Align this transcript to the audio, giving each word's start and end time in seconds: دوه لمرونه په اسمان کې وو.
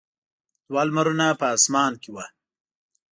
دوه 0.67 0.81
لمرونه 0.87 1.25
په 1.39 1.45
اسمان 1.55 1.91
کې 2.01 2.09
وو. 2.13 2.25